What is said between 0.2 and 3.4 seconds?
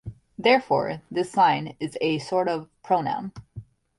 Therefore this sign is a sort of pronoun.